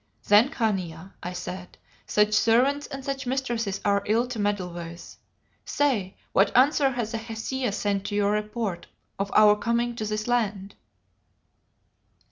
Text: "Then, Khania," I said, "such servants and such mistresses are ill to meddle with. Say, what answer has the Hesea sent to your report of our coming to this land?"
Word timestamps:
"Then, 0.27 0.49
Khania," 0.49 1.13
I 1.21 1.33
said, 1.33 1.77
"such 2.07 2.33
servants 2.33 2.87
and 2.87 3.05
such 3.05 3.27
mistresses 3.27 3.79
are 3.85 4.01
ill 4.07 4.25
to 4.29 4.39
meddle 4.39 4.73
with. 4.73 5.15
Say, 5.63 6.17
what 6.33 6.57
answer 6.57 6.89
has 6.89 7.11
the 7.11 7.19
Hesea 7.19 7.71
sent 7.71 8.05
to 8.07 8.15
your 8.15 8.31
report 8.31 8.87
of 9.19 9.29
our 9.35 9.55
coming 9.55 9.95
to 9.97 10.05
this 10.05 10.27
land?" 10.27 10.73